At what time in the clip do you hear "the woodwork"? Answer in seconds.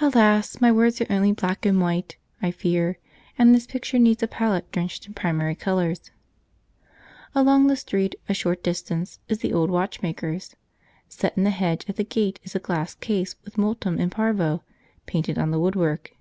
15.52-16.16